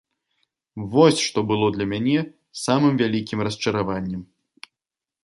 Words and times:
Вось, 0.93 1.19
што 1.25 1.43
было 1.51 1.67
для 1.75 1.85
мяне 1.91 2.19
самым 2.63 2.97
вялікім 3.03 3.39
расчараваннем. 3.49 4.21